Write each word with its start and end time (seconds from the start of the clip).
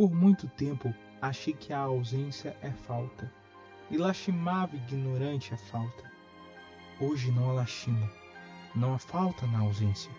Por 0.00 0.14
muito 0.14 0.48
tempo 0.48 0.94
achei 1.20 1.52
que 1.52 1.74
a 1.74 1.80
ausência 1.80 2.56
é 2.62 2.70
falta, 2.70 3.30
e 3.90 3.98
lastimava 3.98 4.74
ignorante 4.74 5.52
a 5.52 5.58
falta. 5.58 6.10
Hoje 6.98 7.30
não 7.30 7.50
a 7.50 7.52
lastimo, 7.52 8.08
não 8.74 8.94
há 8.94 8.98
falta 8.98 9.46
na 9.46 9.58
ausência. 9.58 10.10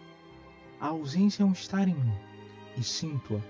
A 0.79 0.89
ausência 0.89 1.41
é 1.41 1.45
um 1.47 1.51
estar 1.51 1.87
em 1.87 1.95
mim, 1.95 2.13
e 2.77 2.83
sinto-a, 2.83 3.41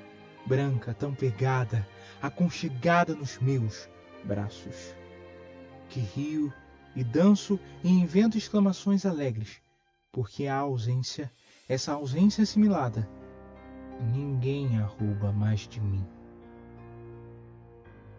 branca, 0.47 0.93
tão 0.93 1.13
pegada, 1.13 1.85
aconchegada 2.21 3.13
nos 3.13 3.37
meus 3.39 3.89
braços. 4.23 4.95
Que 5.89 5.99
rio 5.99 6.53
e 6.95 7.03
danço 7.03 7.59
e 7.83 7.89
invento 7.89 8.37
exclamações 8.37 9.05
alegres, 9.05 9.61
porque 10.13 10.47
a 10.47 10.59
ausência, 10.59 11.29
essa 11.67 11.91
ausência 11.91 12.43
assimilada, 12.43 13.05
ninguém 14.13 14.79
a 14.79 14.85
rouba 14.85 15.33
mais 15.33 15.67
de 15.67 15.81
mim. 15.81 16.07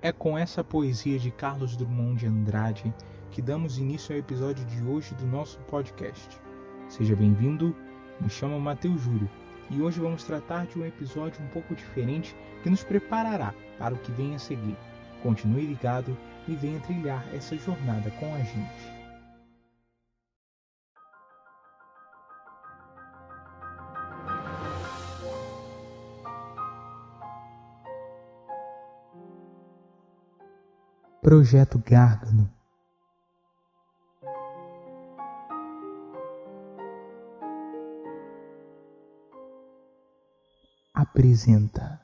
É 0.05 0.11
com 0.11 0.37
essa 0.37 0.65
poesia 0.65 1.17
de 1.17 1.31
Carlos 1.31 1.77
Drummond 1.77 2.19
de 2.19 2.27
Andrade 2.27 2.93
que 3.31 3.41
damos 3.41 3.79
início 3.79 4.13
ao 4.13 4.19
episódio 4.19 4.65
de 4.65 4.83
hoje 4.83 5.15
do 5.15 5.25
nosso 5.25 5.61
podcast. 5.61 6.41
Seja 6.89 7.15
bem-vindo, 7.15 7.73
me 8.21 8.29
chamo 8.29 8.59
Matheus 8.59 9.01
Júlio 9.03 9.31
e 9.71 9.81
hoje 9.81 10.01
vamos 10.01 10.25
tratar 10.25 10.67
de 10.67 10.77
um 10.77 10.85
episódio 10.85 11.41
um 11.41 11.47
pouco 11.51 11.77
diferente 11.77 12.35
que 12.65 12.69
nos 12.69 12.83
preparará 12.83 13.55
para 13.79 13.95
o 13.95 13.99
que 13.99 14.11
vem 14.11 14.35
a 14.35 14.41
seguir. 14.41 14.77
Continue 15.23 15.67
ligado 15.67 16.19
e 16.49 16.57
venha 16.57 16.81
trilhar 16.81 17.25
essa 17.33 17.57
jornada 17.57 18.11
com 18.19 18.35
a 18.35 18.39
gente. 18.39 19.02
Projeto 31.23 31.81
Gárgano. 31.87 32.51
Apresenta 40.93 42.02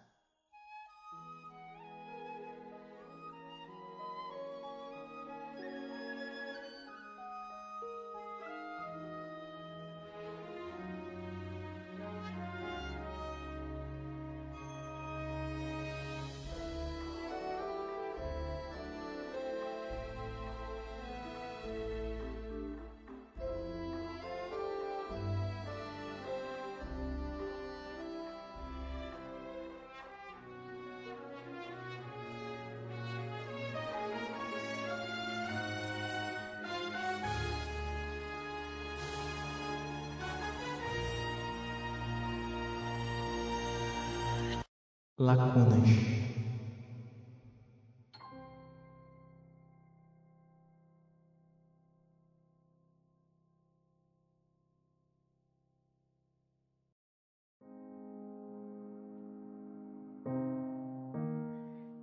lacunas. 45.18 45.89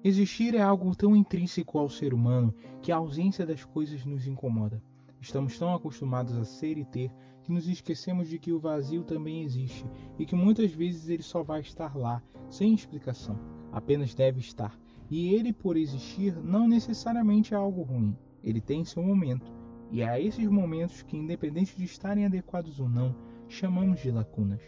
Existir 0.04 0.54
é 0.54 0.62
algo 0.62 0.96
tão 0.96 1.16
intrínseco 1.16 1.80
ao 1.80 1.90
ser 1.90 2.14
humano 2.14 2.54
que 2.82 2.92
a 2.92 2.98
ausência 2.98 3.44
das 3.44 3.64
coisas 3.64 4.06
nos 4.06 4.28
incomoda. 4.28 4.84
Estamos 5.20 5.58
tão 5.58 5.74
acostumados 5.74 6.38
a 6.38 6.46
ser 6.46 6.78
e 6.78 6.86
ter 6.86 7.12
que 7.46 7.52
nos 7.52 7.68
esquecemos 7.68 8.28
de 8.28 8.40
que 8.40 8.52
o 8.52 8.60
vazio 8.60 9.04
também 9.04 9.44
existe 9.44 9.86
e 10.18 10.26
que 10.26 10.36
muitas 10.36 10.72
vezes 10.72 11.08
ele 11.10 11.22
só 11.22 11.44
vai 11.44 11.62
estar 11.62 11.96
lá, 11.96 12.20
sem 12.50 12.74
explicação, 12.74 13.40
apenas 13.72 14.16
deve 14.16 14.40
estar. 14.40 14.76
E 15.12 15.32
ele, 15.36 15.54
por 15.54 15.78
existir, 15.78 16.36
não 16.44 16.68
necessariamente 16.68 17.54
é 17.54 17.58
algo 17.58 17.84
ruim, 17.84 18.18
ele 18.44 18.60
tem 18.60 18.84
seu 18.84 19.04
momento. 19.04 19.54
E 19.92 20.02
é 20.02 20.10
a 20.10 20.20
esses 20.20 20.48
momentos 20.48 21.04
que, 21.04 21.16
independente 21.16 21.78
de 21.78 21.84
estarem 21.84 22.26
adequados 22.26 22.80
ou 22.80 22.90
não, 22.90 23.16
chamamos 23.48 24.00
de 24.00 24.10
lacunas. 24.10 24.62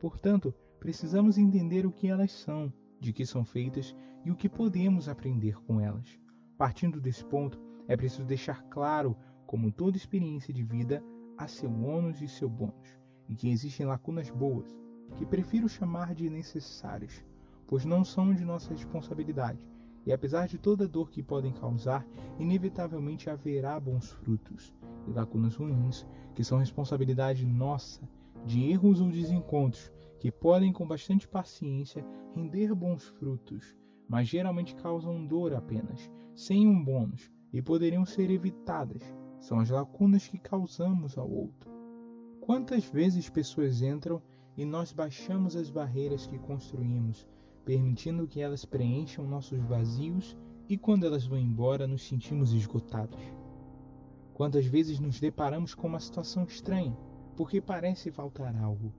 Portanto, 0.00 0.52
precisamos 0.80 1.38
entender 1.38 1.86
o 1.86 1.92
que 1.92 2.08
elas 2.08 2.32
são, 2.32 2.72
de 2.98 3.12
que 3.12 3.24
são 3.24 3.44
feitas 3.44 3.94
e 4.24 4.32
o 4.32 4.36
que 4.36 4.48
podemos 4.48 5.08
aprender 5.08 5.54
com 5.62 5.80
elas. 5.80 6.18
Partindo 6.58 7.00
desse 7.00 7.24
ponto, 7.24 7.60
é 7.86 7.96
preciso 7.96 8.24
deixar 8.24 8.64
claro, 8.64 9.16
como 9.46 9.70
toda 9.70 9.96
experiência 9.96 10.52
de 10.52 10.64
vida, 10.64 11.00
há 11.36 11.46
seu 11.46 11.70
ônus 11.70 12.20
e 12.20 12.28
seu 12.28 12.48
bônus, 12.48 12.98
e 13.28 13.34
que 13.34 13.48
existem 13.48 13.86
lacunas 13.86 14.30
boas, 14.30 14.74
que 15.16 15.26
prefiro 15.26 15.68
chamar 15.68 16.14
de 16.14 16.28
necessárias, 16.28 17.24
pois 17.66 17.84
não 17.84 18.04
são 18.04 18.32
de 18.32 18.44
nossa 18.44 18.72
responsabilidade, 18.72 19.58
e 20.04 20.12
apesar 20.12 20.46
de 20.46 20.58
toda 20.58 20.86
dor 20.86 21.10
que 21.10 21.22
podem 21.22 21.52
causar, 21.52 22.06
inevitavelmente 22.38 23.28
haverá 23.28 23.78
bons 23.80 24.10
frutos, 24.12 24.72
e 25.06 25.10
lacunas 25.10 25.56
ruins, 25.56 26.06
que 26.34 26.44
são 26.44 26.58
responsabilidade 26.58 27.44
nossa, 27.44 28.08
de 28.44 28.70
erros 28.70 29.00
ou 29.00 29.10
desencontros, 29.10 29.90
que 30.20 30.30
podem 30.30 30.72
com 30.72 30.86
bastante 30.86 31.26
paciência 31.26 32.04
render 32.34 32.74
bons 32.74 33.04
frutos, 33.18 33.76
mas 34.08 34.28
geralmente 34.28 34.74
causam 34.76 35.26
dor 35.26 35.54
apenas, 35.54 36.10
sem 36.34 36.66
um 36.68 36.82
bônus, 36.82 37.30
e 37.52 37.60
poderiam 37.60 38.04
ser 38.04 38.30
evitadas 38.30 39.02
são 39.40 39.60
as 39.60 39.70
lacunas 39.70 40.26
que 40.26 40.38
causamos 40.38 41.16
ao 41.16 41.30
outro. 41.30 41.70
Quantas 42.40 42.84
vezes 42.84 43.28
pessoas 43.28 43.82
entram 43.82 44.22
e 44.56 44.64
nós 44.64 44.92
baixamos 44.92 45.56
as 45.56 45.70
barreiras 45.70 46.26
que 46.26 46.38
construímos, 46.38 47.26
permitindo 47.64 48.26
que 48.26 48.40
elas 48.40 48.64
preencham 48.64 49.26
nossos 49.26 49.60
vazios 49.60 50.36
e 50.68 50.78
quando 50.78 51.04
elas 51.04 51.26
vão 51.26 51.38
embora 51.38 51.86
nos 51.86 52.06
sentimos 52.06 52.52
esgotados? 52.52 53.20
Quantas 54.32 54.66
vezes 54.66 55.00
nos 55.00 55.18
deparamos 55.18 55.74
com 55.74 55.88
uma 55.88 56.00
situação 56.00 56.44
estranha, 56.44 56.96
porque 57.36 57.60
parece 57.60 58.10
faltar 58.10 58.56
algo? 58.56 58.92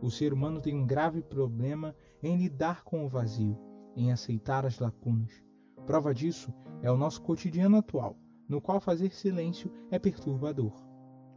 O 0.00 0.10
ser 0.10 0.32
humano 0.32 0.60
tem 0.60 0.76
um 0.76 0.86
grave 0.86 1.22
problema 1.22 1.94
em 2.22 2.36
lidar 2.36 2.84
com 2.84 3.04
o 3.04 3.08
vazio, 3.08 3.58
em 3.96 4.12
aceitar 4.12 4.64
as 4.64 4.78
lacunas. 4.78 5.42
Prova 5.86 6.14
disso 6.14 6.52
é 6.82 6.90
o 6.90 6.96
nosso 6.96 7.22
cotidiano 7.22 7.78
atual 7.78 8.16
no 8.48 8.60
qual 8.60 8.80
fazer 8.80 9.14
silêncio 9.14 9.70
é 9.90 9.98
perturbador. 9.98 10.72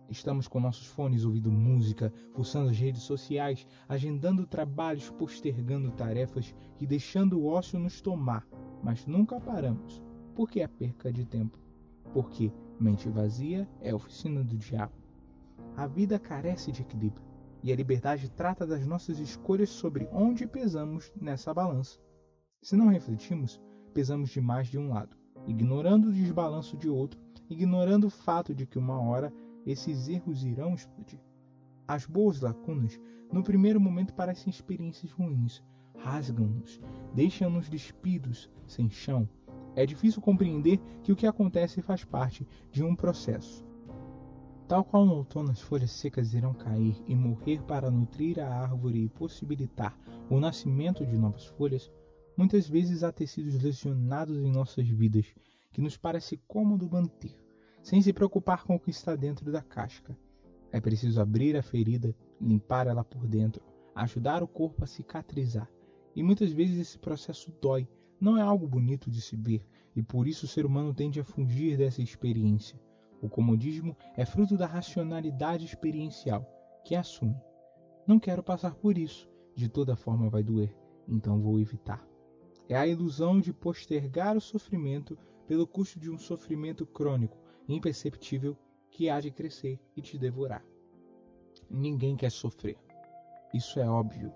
Estamos 0.10 0.48
com 0.48 0.60
nossos 0.60 0.88
fones 0.88 1.24
ouvindo 1.26 1.52
música, 1.52 2.12
fuçando 2.34 2.70
as 2.70 2.78
redes 2.78 3.02
sociais, 3.04 3.68
agendando 3.88 4.46
trabalhos, 4.46 5.10
postergando 5.10 5.92
tarefas 5.92 6.56
e 6.80 6.88
deixando 6.88 7.40
o 7.40 7.46
ócio 7.46 7.80
nos 7.80 8.02
tomar, 8.02 8.48
mas 8.84 9.06
nunca 9.06 9.40
paramos, 9.40 10.02
porque 10.36 10.62
é 10.62 10.68
perca 10.68 11.12
de 11.12 11.26
tempo. 11.26 11.58
Porque 12.14 12.52
mente 12.80 13.08
vazia 13.10 13.70
é 13.80 13.94
oficina 13.94 14.44
do 14.44 14.58
diabo. 14.58 14.94
A 15.78 15.88
vida 15.88 16.20
carece 16.20 16.72
de 16.72 16.82
equilíbrio, 16.82 17.26
e 17.64 17.72
a 17.72 17.76
liberdade 17.76 18.30
trata 18.30 18.66
das 18.66 18.86
nossas 18.86 19.18
escolhas 19.20 19.70
sobre 19.70 20.10
onde 20.12 20.48
pesamos 20.48 21.12
nessa 21.16 21.54
balança. 21.54 22.00
Se 22.62 22.76
não 22.76 22.88
refletimos, 22.88 23.62
pesamos 23.94 24.30
demais 24.30 24.68
de 24.68 24.78
um 24.78 24.90
lado 24.90 25.21
ignorando 25.48 26.10
o 26.10 26.14
desbalanço 26.14 26.78
de 26.78 26.90
outro, 26.90 27.20
ignorando 27.50 28.08
o 28.08 28.10
fato 28.10 28.54
de 28.54 28.66
que 28.66 28.80
uma 28.80 29.00
hora 29.00 29.34
esses 29.66 30.08
erros 30.08 30.44
irão 30.44 30.74
explodir. 30.74 31.20
As 31.88 32.06
boas 32.06 32.40
lacunas, 32.42 33.00
no 33.32 33.44
primeiro 33.44 33.80
momento, 33.80 34.14
parecem 34.14 34.50
experiências 34.50 35.12
ruins, 35.12 35.62
rasgam-nos, 35.98 36.80
deixam-nos 37.14 37.70
despidos, 37.70 38.50
sem 38.66 38.90
chão. 38.90 39.28
É 39.76 39.86
difícil 39.86 40.22
compreender 40.22 40.80
que 41.04 41.12
o 41.12 41.16
que 41.16 41.28
acontece 41.28 41.82
faz 41.82 42.04
parte 42.04 42.48
de 42.72 42.84
um 42.84 42.96
processo. 42.96 43.66
Tal 44.68 44.86
qual 44.86 45.06
no 45.06 45.16
outono 45.16 45.52
as 45.52 45.60
folhas 45.60 45.92
secas 45.92 46.34
irão 46.34 46.54
cair 46.54 46.96
e 47.06 47.14
morrer 47.14 47.62
para 47.64 47.92
nutrir 47.92 48.40
a 48.40 48.48
árvore 48.48 49.04
e 49.04 49.10
possibilitar 49.10 49.98
o 50.30 50.40
nascimento 50.40 51.06
de 51.06 51.18
novas 51.18 51.46
folhas, 51.46 51.92
Muitas 52.42 52.68
vezes 52.68 53.04
há 53.04 53.12
tecidos 53.12 53.62
lesionados 53.62 54.36
em 54.36 54.52
nossas 54.52 54.88
vidas 54.88 55.28
que 55.72 55.80
nos 55.80 55.96
parece 55.96 56.42
cômodo 56.48 56.90
manter, 56.90 57.40
sem 57.84 58.02
se 58.02 58.12
preocupar 58.12 58.64
com 58.64 58.74
o 58.74 58.80
que 58.80 58.90
está 58.90 59.16
dentro 59.16 59.52
da 59.52 59.62
casca. 59.62 60.18
É 60.72 60.82
preciso 60.82 61.22
abrir 61.22 61.56
a 61.56 61.62
ferida, 61.62 62.16
limpar 62.42 62.88
ela 62.88 63.04
por 63.04 63.28
dentro, 63.28 63.62
ajudar 63.94 64.42
o 64.42 64.48
corpo 64.48 64.84
a 64.84 64.88
cicatrizar 64.88 65.70
E 66.16 66.24
muitas 66.24 66.52
vezes 66.52 66.80
esse 66.80 66.98
processo 66.98 67.54
dói, 67.62 67.88
não 68.20 68.40
é 68.40 68.42
algo 68.42 68.68
bonito 68.68 69.12
de 69.12 69.22
se 69.22 69.36
ver, 69.36 69.64
e 69.96 70.02
por 70.02 70.28
isso 70.28 70.48
o 70.48 70.50
ser 70.50 70.66
humano 70.66 70.96
tende 70.96 71.20
a 71.20 71.24
fugir 71.24 71.78
dessa 71.78 72.02
experiência. 72.02 72.82
O 73.22 73.30
comodismo 73.30 73.96
é 74.18 74.26
fruto 74.26 74.58
da 74.58 74.66
racionalidade 74.66 75.64
experiencial, 75.64 76.44
que 76.84 76.96
assume: 76.96 77.40
não 78.08 78.20
quero 78.20 78.42
passar 78.42 78.74
por 78.74 78.98
isso, 78.98 79.30
de 79.54 79.70
toda 79.70 79.96
forma 79.96 80.28
vai 80.28 80.42
doer, 80.42 80.76
então 81.08 81.40
vou 81.40 81.60
evitar. 81.60 82.11
É 82.72 82.78
a 82.78 82.88
ilusão 82.88 83.38
de 83.38 83.52
postergar 83.52 84.38
o 84.38 84.40
sofrimento 84.40 85.18
pelo 85.46 85.68
custo 85.68 86.00
de 86.00 86.10
um 86.10 86.18
sofrimento 86.18 86.86
crônico, 86.86 87.38
imperceptível, 87.68 88.58
que 88.90 89.10
há 89.10 89.20
de 89.20 89.30
crescer 89.30 89.78
e 89.94 90.02
te 90.02 90.18
devorar. 90.18 90.64
Ninguém 91.70 92.16
quer 92.16 92.32
sofrer. 92.32 92.78
Isso 93.54 93.78
é 93.78 93.86
óbvio. 93.86 94.32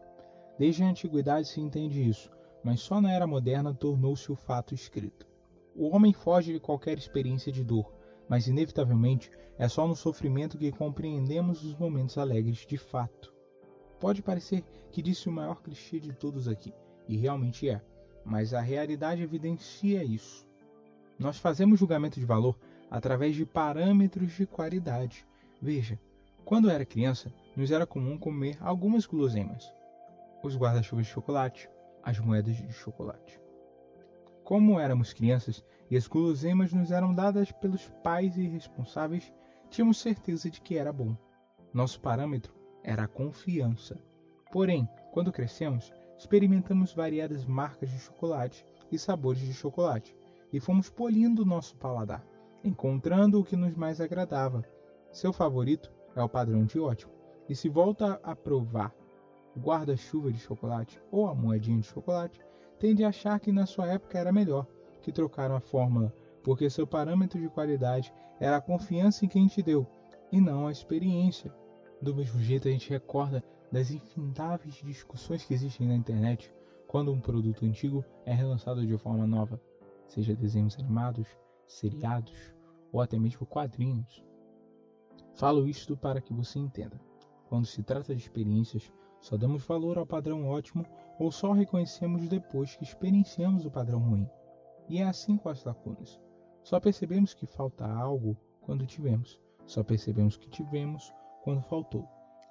Desde 0.59 0.83
a 0.83 0.89
antiguidade 0.89 1.47
se 1.47 1.61
entende 1.61 2.05
isso, 2.05 2.29
mas 2.61 2.81
só 2.81 2.99
na 2.99 3.09
era 3.13 3.25
moderna 3.25 3.73
tornou-se 3.73 4.29
o 4.29 4.35
fato 4.35 4.75
escrito. 4.75 5.25
O 5.73 5.95
homem 5.95 6.11
foge 6.11 6.51
de 6.51 6.59
qualquer 6.59 6.97
experiência 6.97 7.53
de 7.53 7.63
dor, 7.63 7.89
mas 8.27 8.47
inevitavelmente 8.47 9.31
é 9.57 9.69
só 9.69 9.87
no 9.87 9.95
sofrimento 9.95 10.57
que 10.57 10.73
compreendemos 10.73 11.63
os 11.63 11.73
momentos 11.77 12.17
alegres 12.17 12.65
de 12.67 12.77
fato. 12.77 13.33
Pode 13.97 14.21
parecer 14.21 14.61
que 14.91 15.01
disse 15.01 15.29
o 15.29 15.31
maior 15.31 15.61
clichê 15.61 16.01
de 16.01 16.11
todos 16.11 16.49
aqui, 16.49 16.73
e 17.07 17.15
realmente 17.15 17.69
é, 17.69 17.81
mas 18.25 18.54
a 18.54 18.60
realidade 18.60 19.22
evidencia 19.22 20.04
isso. 20.04 20.45
Nós 21.18 21.38
fazemos 21.38 21.80
julgamento 21.80 22.19
de 22.19 22.25
valor 22.25 22.57
através 22.89 23.36
de 23.36 23.45
parâmetros 23.45 24.31
de 24.33 24.45
qualidade. 24.45 25.25
Veja, 25.62 26.00
quando 26.44 26.69
era 26.69 26.86
criança, 26.86 27.31
nos 27.56 27.72
era 27.72 27.86
comum 27.86 28.18
comer 28.18 28.57
algumas 28.60 29.06
guloseimas: 29.06 29.72
os 30.44 30.57
guarda-chuvas 30.57 31.06
de 31.06 31.12
chocolate, 31.12 31.69
as 32.04 32.19
moedas 32.19 32.56
de 32.56 32.74
chocolate. 32.74 33.39
Como 34.44 34.80
éramos 34.80 35.13
crianças 35.13 35.63
e 35.89 35.98
as 35.98 36.07
guloseimas 36.07 36.74
nos 36.74 36.92
eram 36.92 37.13
dadas 37.13 37.51
pelos 37.51 37.88
pais 38.04 38.38
irresponsáveis, 38.38 39.33
tínhamos 39.69 39.98
certeza 39.98 40.50
de 40.50 40.62
que 40.62 40.78
era 40.78 40.94
bom. 40.94 41.16
Nosso 41.74 42.00
parâmetro 42.00 42.54
era 42.83 43.04
a 43.04 43.07
confiança. 43.07 43.98
Porém, 44.51 44.88
quando 45.12 45.31
crescemos, 45.31 45.92
experimentamos 46.17 46.94
variadas 46.94 47.45
marcas 47.45 47.89
de 47.89 48.00
chocolate 48.00 48.65
e 48.91 48.97
sabores 48.97 49.41
de 49.41 49.53
chocolate 49.53 50.15
e 50.51 50.59
fomos 50.59 50.89
polindo 50.89 51.45
nosso 51.45 51.75
paladar, 51.75 52.25
encontrando 52.63 53.39
o 53.39 53.44
que 53.44 53.56
nos 53.56 53.75
mais 53.75 54.00
agradava. 54.00 54.63
Seu 55.12 55.33
favorito 55.33 55.91
é 56.15 56.21
o 56.21 56.29
padrão 56.29 56.65
de 56.65 56.79
ótimo, 56.79 57.12
e 57.50 57.56
se 57.56 57.69
volta 57.69 58.19
a 58.23 58.35
provar 58.35 58.94
o 59.56 59.59
guarda-chuva 59.59 60.31
de 60.31 60.39
chocolate 60.39 61.01
ou 61.12 61.27
a 61.27 61.35
moedinha 61.35 61.79
de 61.79 61.88
chocolate, 61.88 62.39
tende 62.79 63.03
a 63.03 63.09
achar 63.09 63.39
que 63.39 63.51
na 63.51 63.65
sua 63.65 63.88
época 63.88 64.18
era 64.18 64.31
melhor, 64.31 64.68
que 65.01 65.11
trocaram 65.11 65.56
a 65.56 65.61
fórmula, 65.61 66.13
porque 66.44 66.69
seu 66.69 66.85
parâmetro 66.85 67.39
de 67.39 67.50
qualidade 67.50 68.13
era 68.39 68.57
a 68.57 68.61
confiança 68.61 69.25
em 69.25 69.27
quem 69.27 69.47
te 69.47 69.61
deu, 69.61 69.88
e 70.31 70.41
não 70.41 70.68
a 70.68 70.71
experiência. 70.71 71.53
Do 72.01 72.13
mesmo 72.13 72.39
jeito, 72.41 72.68
a 72.68 72.71
gente 72.71 72.89
recorda 72.89 73.44
das 73.71 73.91
infindáveis 73.91 74.75
discussões 74.75 75.44
que 75.44 75.53
existem 75.53 75.88
na 75.88 75.95
internet 75.95 76.53
quando 76.88 77.12
um 77.12 77.19
produto 77.19 77.65
antigo 77.65 78.06
é 78.25 78.33
relançado 78.33 78.85
de 78.85 78.97
forma 78.97 79.27
nova, 79.27 79.59
seja 80.07 80.35
desenhos 80.35 80.77
animados, 80.79 81.27
seriados 81.67 82.53
ou 82.91 83.01
até 83.01 83.19
mesmo 83.19 83.45
quadrinhos. 83.45 84.23
Falo 85.33 85.67
isto 85.67 85.97
para 85.97 86.21
que 86.21 86.33
você 86.33 86.59
entenda. 86.59 87.00
Quando 87.50 87.65
se 87.65 87.83
trata 87.83 88.15
de 88.15 88.21
experiências, 88.21 88.91
só 89.19 89.35
damos 89.35 89.65
valor 89.65 89.97
ao 89.97 90.06
padrão 90.06 90.47
ótimo 90.47 90.85
ou 91.19 91.31
só 91.31 91.51
reconhecemos 91.51 92.27
depois 92.27 92.75
que 92.75 92.83
experienciamos 92.83 93.65
o 93.65 93.71
padrão 93.71 94.00
ruim. 94.00 94.29
E 94.88 95.00
é 95.00 95.03
assim 95.03 95.35
com 95.35 95.50
as 95.50 95.63
lacunas. 95.63 96.19
Só 96.63 96.79
percebemos 96.79 97.33
que 97.33 97.45
falta 97.45 97.85
algo 97.85 98.38
quando 98.61 98.85
tivemos. 98.85 99.39
Só 99.65 99.83
percebemos 99.83 100.38
que 100.38 100.50
tivemos 100.50 101.13
quando 101.44 101.61
faltou. 101.61 102.07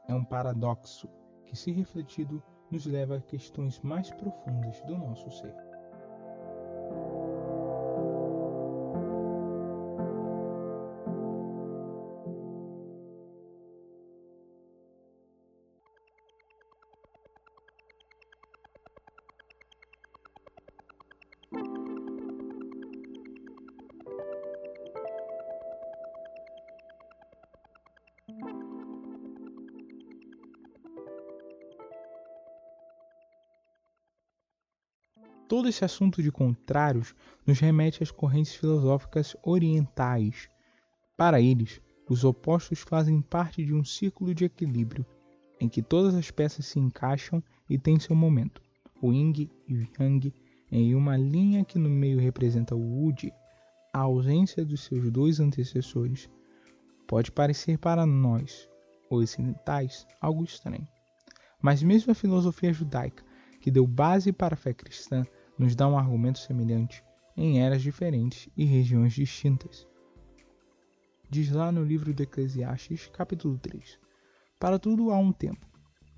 É 0.06 0.14
um 0.14 0.24
paradoxo 0.24 1.08
que, 1.46 1.56
se 1.56 1.72
refletido, 1.72 2.42
nos 2.70 2.86
leva 2.86 3.16
a 3.16 3.20
questões 3.20 3.80
mais 3.80 4.10
profundas 4.10 4.80
do 4.82 4.98
nosso 4.98 5.30
ser. 5.30 5.63
Todo 35.46 35.68
esse 35.68 35.84
assunto 35.84 36.22
de 36.22 36.32
contrários 36.32 37.14
nos 37.46 37.60
remete 37.60 38.02
às 38.02 38.10
correntes 38.10 38.54
filosóficas 38.54 39.36
orientais. 39.42 40.48
Para 41.16 41.40
eles, 41.40 41.82
os 42.08 42.24
opostos 42.24 42.80
fazem 42.80 43.20
parte 43.20 43.64
de 43.64 43.74
um 43.74 43.84
círculo 43.84 44.34
de 44.34 44.46
equilíbrio, 44.46 45.04
em 45.60 45.68
que 45.68 45.82
todas 45.82 46.14
as 46.14 46.30
peças 46.30 46.66
se 46.66 46.78
encaixam 46.78 47.42
e 47.68 47.78
têm 47.78 47.98
seu 47.98 48.16
momento. 48.16 48.62
O 49.02 49.12
yin 49.12 49.32
e 49.68 49.74
o 49.74 49.88
yang 50.00 50.32
em 50.72 50.94
uma 50.94 51.16
linha 51.16 51.64
que 51.64 51.78
no 51.78 51.90
meio 51.90 52.18
representa 52.18 52.74
o 52.74 52.80
Wudi, 52.80 53.32
a 53.92 54.00
ausência 54.00 54.64
dos 54.64 54.82
seus 54.82 55.10
dois 55.10 55.40
antecessores. 55.40 56.28
Pode 57.06 57.30
parecer 57.30 57.78
para 57.78 58.06
nós, 58.06 58.68
ocidentais, 59.10 60.06
algo 60.20 60.42
estranho. 60.42 60.88
Mas 61.60 61.82
mesmo 61.82 62.12
a 62.12 62.14
filosofia 62.14 62.72
judaica 62.72 63.22
que 63.64 63.70
deu 63.70 63.86
base 63.86 64.30
para 64.30 64.52
a 64.52 64.58
fé 64.58 64.74
cristã, 64.74 65.24
nos 65.58 65.74
dá 65.74 65.88
um 65.88 65.96
argumento 65.96 66.38
semelhante 66.38 67.02
em 67.34 67.62
eras 67.62 67.80
diferentes 67.80 68.46
e 68.54 68.62
regiões 68.66 69.14
distintas. 69.14 69.88
Diz 71.30 71.50
lá 71.50 71.72
no 71.72 71.82
livro 71.82 72.12
de 72.12 72.24
Eclesiastes, 72.24 73.06
capítulo 73.06 73.56
3: 73.56 73.98
Para 74.60 74.78
tudo 74.78 75.10
há 75.10 75.16
um 75.16 75.32
tempo, 75.32 75.66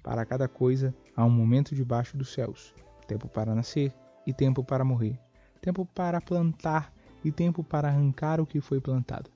para 0.03 0.27
cada 0.27 0.49
coisa 0.49 0.93
há 1.15 1.25
um 1.25 1.31
momento 1.31 1.73
debaixo 1.73 2.17
dos 2.17 2.33
céus, 2.33 2.75
tempo 3.07 3.29
para 3.29 3.55
nascer 3.55 3.95
e 4.27 4.33
tempo 4.33 4.65
para 4.65 4.85
morrer, 4.85 5.17
tempo 5.63 5.87
para 5.87 6.21
plantar 6.21 6.93
e 7.25 7.31
tempo 7.31 7.63
para 7.63 7.87
arrancar 7.87 8.41
o 8.41 8.47
que 8.47 8.61
foi 8.61 8.81
plantado. 8.81 9.31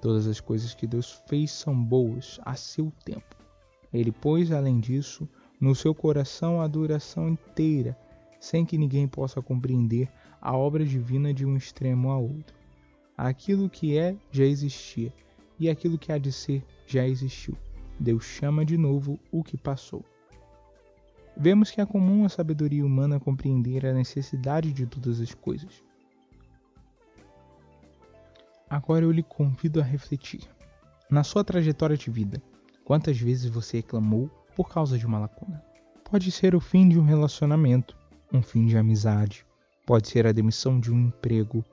Todas 0.00 0.28
as 0.28 0.38
coisas 0.38 0.76
que 0.76 0.86
Deus 0.86 1.20
fez 1.26 1.50
são 1.50 1.74
boas 1.74 2.38
a 2.44 2.54
seu 2.54 2.92
tempo. 3.04 3.36
Ele 3.92 4.12
pôs, 4.12 4.52
além 4.52 4.78
disso, 4.78 5.28
no 5.60 5.74
seu 5.74 5.94
coração 5.94 6.60
a 6.60 6.66
duração 6.66 7.28
inteira, 7.28 7.96
sem 8.40 8.64
que 8.64 8.78
ninguém 8.78 9.08
possa 9.08 9.42
compreender 9.42 10.08
a 10.40 10.56
obra 10.56 10.84
divina 10.84 11.34
de 11.34 11.44
um 11.44 11.56
extremo 11.56 12.10
a 12.10 12.18
outro. 12.18 12.56
Aquilo 13.16 13.68
que 13.68 13.98
é 13.98 14.16
já 14.30 14.44
existia, 14.44 15.12
e 15.58 15.68
aquilo 15.68 15.98
que 15.98 16.12
há 16.12 16.18
de 16.18 16.30
ser 16.30 16.64
já 16.86 17.06
existiu. 17.06 17.56
Deus 17.98 18.24
chama 18.24 18.64
de 18.64 18.76
novo 18.76 19.18
o 19.32 19.42
que 19.42 19.56
passou. 19.56 20.04
Vemos 21.36 21.70
que 21.70 21.80
é 21.80 21.86
comum 21.86 22.24
a 22.24 22.28
sabedoria 22.28 22.84
humana 22.84 23.18
compreender 23.18 23.84
a 23.86 23.92
necessidade 23.92 24.72
de 24.72 24.86
todas 24.86 25.20
as 25.20 25.34
coisas. 25.34 25.82
Agora 28.70 29.04
eu 29.04 29.10
lhe 29.10 29.22
convido 29.22 29.80
a 29.80 29.84
refletir. 29.84 30.42
Na 31.10 31.24
sua 31.24 31.42
trajetória 31.42 31.96
de 31.96 32.10
vida, 32.10 32.42
quantas 32.84 33.18
vezes 33.18 33.50
você 33.50 33.78
reclamou 33.78 34.30
por 34.58 34.68
causa 34.68 34.98
de 34.98 35.06
uma 35.06 35.20
lacuna. 35.20 35.64
Pode 36.10 36.32
ser 36.32 36.52
o 36.56 36.60
fim 36.60 36.88
de 36.88 36.98
um 36.98 37.04
relacionamento, 37.04 37.96
um 38.32 38.42
fim 38.42 38.66
de 38.66 38.76
amizade, 38.76 39.46
pode 39.86 40.08
ser 40.08 40.26
a 40.26 40.32
demissão 40.32 40.80
de 40.80 40.92
um 40.92 40.98
emprego, 40.98 41.64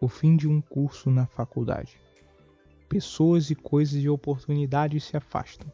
o 0.00 0.08
fim 0.08 0.36
de 0.36 0.48
um 0.48 0.60
curso 0.60 1.08
na 1.08 1.24
faculdade. 1.24 1.96
Pessoas 2.88 3.48
e 3.48 3.54
coisas 3.54 4.02
e 4.02 4.08
oportunidades 4.08 5.04
se 5.04 5.16
afastam, 5.16 5.70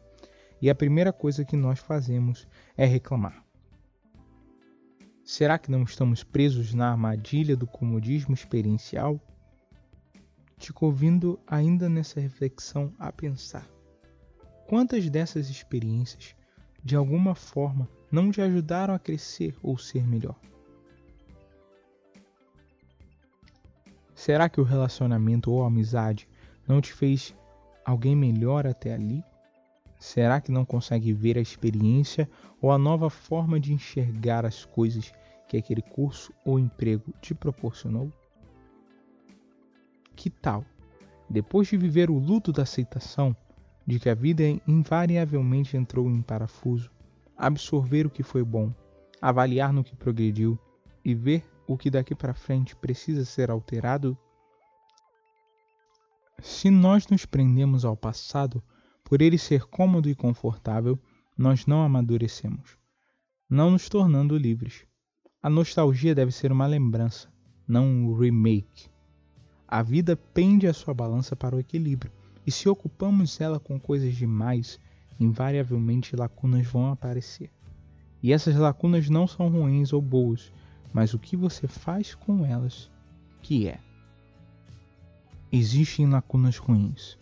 e 0.61 0.69
a 0.69 0.75
primeira 0.75 1.11
coisa 1.11 1.43
que 1.43 1.57
nós 1.57 1.79
fazemos 1.79 2.47
é 2.77 2.85
reclamar. 2.85 3.43
Será 5.25 5.57
que 5.57 5.71
não 5.71 5.81
estamos 5.81 6.23
presos 6.23 6.75
na 6.75 6.91
armadilha 6.91 7.57
do 7.57 7.65
comodismo 7.65 8.35
experiencial? 8.35 9.19
Te 10.59 10.71
convido 10.71 11.39
ainda 11.47 11.89
nessa 11.89 12.19
reflexão 12.19 12.93
a 12.99 13.11
pensar: 13.11 13.67
quantas 14.67 15.09
dessas 15.09 15.49
experiências 15.49 16.37
de 16.83 16.95
alguma 16.95 17.35
forma, 17.35 17.89
não 18.11 18.31
te 18.31 18.41
ajudaram 18.41 18.93
a 18.93 18.99
crescer 18.99 19.55
ou 19.61 19.77
ser 19.77 20.05
melhor? 20.07 20.35
Será 24.15 24.49
que 24.49 24.59
o 24.59 24.65
relacionamento 24.65 25.51
ou 25.51 25.63
a 25.63 25.67
amizade 25.67 26.27
não 26.67 26.81
te 26.81 26.91
fez 26.91 27.33
alguém 27.85 28.15
melhor 28.15 28.67
até 28.67 28.93
ali? 28.93 29.23
Será 29.97 30.39
que 30.39 30.51
não 30.51 30.65
consegue 30.65 31.13
ver 31.13 31.37
a 31.37 31.41
experiência 31.41 32.29
ou 32.61 32.71
a 32.71 32.77
nova 32.77 33.09
forma 33.09 33.59
de 33.59 33.73
enxergar 33.73 34.45
as 34.45 34.65
coisas 34.65 35.13
que 35.47 35.57
aquele 35.57 35.81
curso 35.81 36.33
ou 36.45 36.59
emprego 36.59 37.13
te 37.21 37.33
proporcionou? 37.33 38.11
Que 40.15 40.29
tal, 40.29 40.65
depois 41.29 41.67
de 41.67 41.77
viver 41.77 42.09
o 42.09 42.17
luto 42.17 42.51
da 42.51 42.63
aceitação, 42.63 43.35
de 43.89 43.99
que 43.99 44.07
a 44.07 44.13
vida 44.13 44.43
invariavelmente 44.67 45.75
entrou 45.75 46.07
em 46.11 46.21
parafuso, 46.21 46.91
absorver 47.35 48.05
o 48.05 48.09
que 48.09 48.21
foi 48.21 48.43
bom, 48.43 48.71
avaliar 49.19 49.73
no 49.73 49.83
que 49.83 49.95
progrediu 49.95 50.59
e 51.03 51.15
ver 51.15 51.43
o 51.67 51.75
que 51.75 51.89
daqui 51.89 52.13
para 52.13 52.35
frente 52.35 52.75
precisa 52.75 53.25
ser 53.25 53.49
alterado? 53.49 54.15
Se 56.39 56.69
nós 56.69 57.07
nos 57.07 57.25
prendemos 57.25 57.83
ao 57.83 57.97
passado, 57.97 58.61
por 59.03 59.23
ele 59.23 59.39
ser 59.39 59.65
cômodo 59.65 60.07
e 60.07 60.13
confortável, 60.13 60.99
nós 61.35 61.65
não 61.65 61.81
amadurecemos, 61.81 62.77
não 63.49 63.71
nos 63.71 63.89
tornando 63.89 64.37
livres. 64.37 64.85
A 65.41 65.49
nostalgia 65.49 66.13
deve 66.13 66.31
ser 66.31 66.51
uma 66.51 66.67
lembrança, 66.67 67.27
não 67.67 67.87
um 67.87 68.13
remake. 68.13 68.87
A 69.67 69.81
vida 69.81 70.15
pende 70.15 70.67
a 70.67 70.73
sua 70.73 70.93
balança 70.93 71.35
para 71.35 71.55
o 71.55 71.59
equilíbrio, 71.59 72.11
e 72.45 72.51
se 72.51 72.67
ocupamos 72.67 73.39
ela 73.39 73.59
com 73.59 73.79
coisas 73.79 74.15
demais, 74.15 74.79
invariavelmente 75.19 76.15
lacunas 76.15 76.65
vão 76.65 76.91
aparecer. 76.91 77.51
E 78.21 78.33
essas 78.33 78.55
lacunas 78.55 79.09
não 79.09 79.27
são 79.27 79.49
ruins 79.49 79.93
ou 79.93 80.01
boas, 80.01 80.51
mas 80.93 81.13
o 81.13 81.19
que 81.19 81.35
você 81.35 81.67
faz 81.67 82.15
com 82.15 82.45
elas 82.45 82.89
que 83.41 83.67
é. 83.67 83.79
Existem 85.51 86.07
lacunas 86.07 86.57
ruins. 86.57 87.17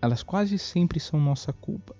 Elas 0.00 0.22
quase 0.22 0.58
sempre 0.58 0.98
são 0.98 1.20
nossa 1.20 1.52
culpa. 1.52 1.94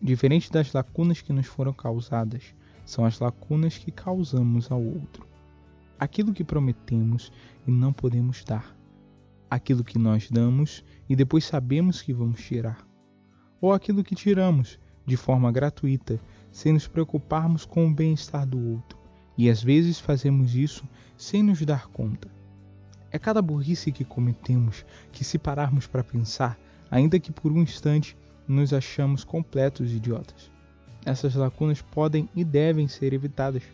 Diferente 0.00 0.50
das 0.50 0.72
lacunas 0.72 1.20
que 1.20 1.32
nos 1.32 1.46
foram 1.46 1.72
causadas, 1.72 2.54
são 2.84 3.04
as 3.04 3.20
lacunas 3.20 3.76
que 3.76 3.90
causamos 3.90 4.70
ao 4.70 4.82
outro. 4.82 5.26
Aquilo 5.98 6.32
que 6.32 6.42
prometemos 6.42 7.30
e 7.66 7.70
não 7.70 7.92
podemos 7.92 8.42
dar. 8.42 8.74
Aquilo 9.50 9.84
que 9.84 9.98
nós 9.98 10.30
damos 10.30 10.82
e 11.10 11.16
depois 11.16 11.44
sabemos 11.44 12.00
que 12.00 12.12
vamos 12.12 12.40
tirar. 12.40 12.86
Ou 13.60 13.72
aquilo 13.72 14.04
que 14.04 14.14
tiramos 14.14 14.78
de 15.04 15.16
forma 15.16 15.50
gratuita, 15.50 16.20
sem 16.52 16.72
nos 16.72 16.86
preocuparmos 16.86 17.64
com 17.64 17.88
o 17.88 17.92
bem-estar 17.92 18.46
do 18.46 18.64
outro. 18.74 18.96
E 19.36 19.50
às 19.50 19.60
vezes 19.60 19.98
fazemos 19.98 20.54
isso 20.54 20.88
sem 21.16 21.42
nos 21.42 21.60
dar 21.62 21.88
conta. 21.88 22.30
É 23.10 23.18
cada 23.18 23.42
burrice 23.42 23.90
que 23.90 24.04
cometemos 24.04 24.86
que, 25.10 25.24
se 25.24 25.36
pararmos 25.36 25.88
para 25.88 26.04
pensar, 26.04 26.56
ainda 26.88 27.18
que 27.18 27.32
por 27.32 27.50
um 27.50 27.60
instante, 27.60 28.16
nos 28.46 28.72
achamos 28.72 29.24
completos 29.24 29.90
idiotas. 29.90 30.52
Essas 31.04 31.34
lacunas 31.34 31.82
podem 31.82 32.28
e 32.36 32.44
devem 32.44 32.86
ser 32.86 33.12
evitadas. 33.12 33.64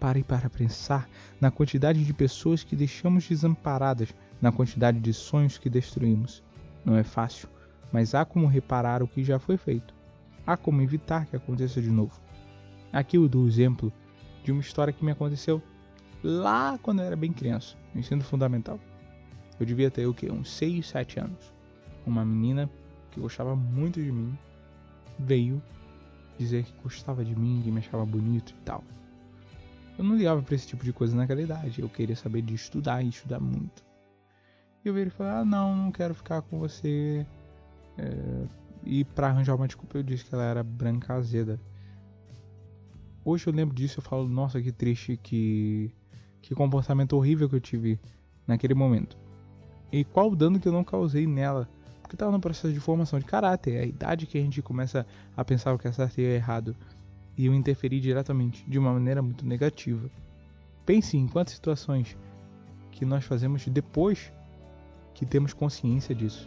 Pare 0.00 0.22
para 0.22 0.48
pensar 0.48 1.06
na 1.38 1.50
quantidade 1.50 2.02
de 2.02 2.14
pessoas 2.14 2.64
que 2.64 2.74
deixamos 2.74 3.28
desamparadas, 3.28 4.14
na 4.40 4.50
quantidade 4.50 5.00
de 5.00 5.12
sonhos 5.12 5.58
que 5.58 5.68
destruímos. 5.68 6.45
Não 6.86 6.96
é 6.96 7.02
fácil, 7.02 7.48
mas 7.90 8.14
há 8.14 8.24
como 8.24 8.46
reparar 8.46 9.02
o 9.02 9.08
que 9.08 9.24
já 9.24 9.40
foi 9.40 9.56
feito. 9.56 9.92
Há 10.46 10.56
como 10.56 10.80
evitar 10.80 11.26
que 11.26 11.34
aconteça 11.34 11.82
de 11.82 11.90
novo. 11.90 12.20
Aqui 12.92 13.16
eu 13.16 13.28
dou 13.28 13.42
o 13.42 13.48
exemplo 13.48 13.92
de 14.44 14.52
uma 14.52 14.60
história 14.60 14.92
que 14.92 15.04
me 15.04 15.10
aconteceu 15.10 15.60
lá 16.22 16.78
quando 16.80 17.00
eu 17.00 17.06
era 17.06 17.16
bem 17.16 17.32
criança, 17.32 17.76
no 17.92 17.98
ensino 17.98 18.22
fundamental. 18.22 18.78
Eu 19.58 19.66
devia 19.66 19.90
ter 19.90 20.06
o 20.06 20.14
quê? 20.14 20.30
Uns 20.30 20.48
6, 20.48 20.86
7 20.86 21.18
anos. 21.18 21.52
Uma 22.06 22.24
menina 22.24 22.70
que 23.10 23.18
gostava 23.18 23.56
muito 23.56 24.00
de 24.00 24.12
mim, 24.12 24.38
veio 25.18 25.60
dizer 26.38 26.64
que 26.64 26.82
gostava 26.84 27.24
de 27.24 27.34
mim, 27.34 27.62
que 27.64 27.70
me 27.72 27.80
achava 27.80 28.06
bonito 28.06 28.50
e 28.50 28.64
tal. 28.64 28.84
Eu 29.98 30.04
não 30.04 30.14
ligava 30.14 30.40
para 30.40 30.54
esse 30.54 30.68
tipo 30.68 30.84
de 30.84 30.92
coisa 30.92 31.16
naquela 31.16 31.42
idade, 31.42 31.80
eu 31.80 31.88
queria 31.88 32.14
saber 32.14 32.42
de 32.42 32.54
estudar 32.54 33.02
e 33.02 33.08
estudar 33.08 33.40
muito. 33.40 33.85
E 34.88 34.92
vi 34.92 35.00
ele 35.00 35.10
falar: 35.10 35.40
ah, 35.40 35.44
não, 35.44 35.74
não 35.74 35.92
quero 35.92 36.14
ficar 36.14 36.42
com 36.42 36.58
você. 36.58 37.26
É... 37.98 38.46
E 38.84 39.04
para 39.04 39.28
arranjar 39.28 39.56
uma 39.56 39.66
desculpa, 39.66 39.98
eu 39.98 40.02
disse 40.02 40.24
que 40.24 40.34
ela 40.34 40.44
era 40.44 40.62
branca 40.62 41.14
azeda. 41.14 41.58
Hoje 43.24 43.48
eu 43.48 43.52
lembro 43.52 43.74
disso, 43.74 43.98
eu 43.98 44.02
falo: 44.02 44.28
nossa, 44.28 44.62
que 44.62 44.70
triste, 44.70 45.16
que, 45.16 45.90
que 46.40 46.54
comportamento 46.54 47.14
horrível 47.14 47.48
que 47.48 47.56
eu 47.56 47.60
tive 47.60 47.98
naquele 48.46 48.74
momento. 48.74 49.16
E 49.90 50.04
qual 50.04 50.30
o 50.30 50.36
dano 50.36 50.60
que 50.60 50.68
eu 50.68 50.72
não 50.72 50.84
causei 50.84 51.26
nela 51.26 51.68
porque 52.06 52.14
estava 52.14 52.30
no 52.30 52.38
processo 52.38 52.72
de 52.72 52.78
formação 52.78 53.18
de 53.18 53.24
caráter, 53.24 53.74
é 53.74 53.80
a 53.80 53.84
idade 53.84 54.26
que 54.26 54.38
a 54.38 54.40
gente 54.40 54.62
começa 54.62 55.04
a 55.36 55.44
pensar 55.44 55.74
o 55.74 55.78
que 55.78 55.88
é 55.88 55.92
certo 55.92 56.20
e 56.20 56.24
é 56.24 56.36
errado, 56.36 56.76
e 57.36 57.46
eu 57.46 57.52
interferi 57.52 57.98
diretamente, 57.98 58.64
de 58.68 58.78
uma 58.78 58.92
maneira 58.92 59.20
muito 59.20 59.44
negativa. 59.44 60.08
Pense 60.84 61.16
em 61.16 61.26
quantas 61.26 61.54
situações 61.54 62.16
que 62.92 63.04
nós 63.04 63.24
fazemos 63.24 63.66
depois 63.66 64.32
que 65.16 65.24
temos 65.24 65.54
consciência 65.54 66.14
disso. 66.14 66.46